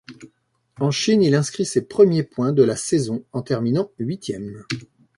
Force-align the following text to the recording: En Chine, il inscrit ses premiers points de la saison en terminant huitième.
En 0.79 0.89
Chine, 0.89 1.21
il 1.21 1.35
inscrit 1.35 1.63
ses 1.63 1.83
premiers 1.85 2.23
points 2.23 2.53
de 2.53 2.63
la 2.63 2.75
saison 2.75 3.23
en 3.33 3.43
terminant 3.43 3.91
huitième. 3.99 4.65